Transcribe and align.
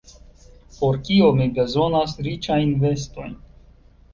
Por 0.77 0.95
kio 1.09 1.27
mi 1.41 1.47
bezonas 1.59 2.17
riĉajn 2.29 2.75
vestojn? 2.87 3.37